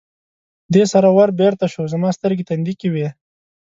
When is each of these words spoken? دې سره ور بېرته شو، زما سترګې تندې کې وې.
دې 0.73 0.83
سره 0.93 1.07
ور 1.15 1.29
بېرته 1.41 1.65
شو، 1.73 1.83
زما 1.93 2.09
سترګې 2.17 2.47
تندې 2.49 2.73
کې 2.79 2.87
وې. 2.93 3.07